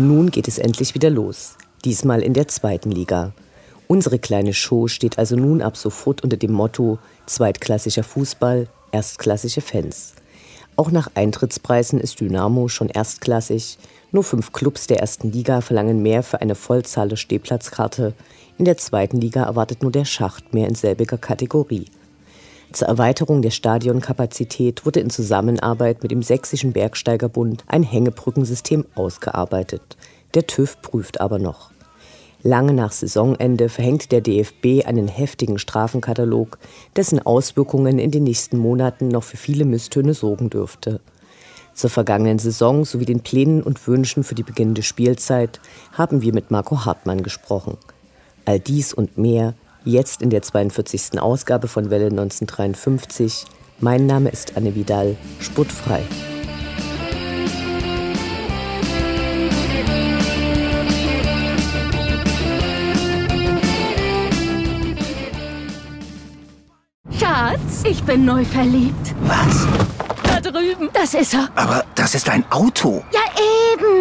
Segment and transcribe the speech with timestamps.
[0.00, 1.58] Nun geht es endlich wieder los.
[1.84, 3.34] Diesmal in der zweiten Liga.
[3.86, 10.14] Unsere kleine Show steht also nun ab sofort unter dem Motto Zweitklassischer Fußball, erstklassige Fans.
[10.74, 13.76] Auch nach Eintrittspreisen ist Dynamo schon erstklassig.
[14.10, 18.14] Nur fünf Clubs der ersten Liga verlangen mehr für eine Vollzahl Stehplatzkarte.
[18.56, 21.84] In der zweiten Liga erwartet nur der Schacht mehr in selbiger Kategorie.
[22.72, 29.96] Zur Erweiterung der Stadionkapazität wurde in Zusammenarbeit mit dem Sächsischen Bergsteigerbund ein Hängebrückensystem ausgearbeitet.
[30.34, 31.72] Der TÜV prüft aber noch.
[32.42, 36.58] Lange nach Saisonende verhängt der DFB einen heftigen Strafenkatalog,
[36.96, 41.00] dessen Auswirkungen in den nächsten Monaten noch für viele Misstöne sorgen dürfte.
[41.74, 45.60] Zur vergangenen Saison sowie den Plänen und Wünschen für die beginnende Spielzeit
[45.92, 47.76] haben wir mit Marco Hartmann gesprochen.
[48.44, 49.54] All dies und mehr
[49.84, 51.20] jetzt in der 42.
[51.20, 53.44] Ausgabe von Welle 1953.
[53.80, 56.02] Mein Name ist Anne Vidal, sportfrei.
[67.18, 69.14] Schatz, ich bin neu verliebt.
[69.22, 69.66] Was?
[70.22, 70.90] Da drüben.
[70.92, 71.48] Das ist er.
[71.54, 73.02] Aber das ist ein Auto.
[73.12, 73.20] Ja,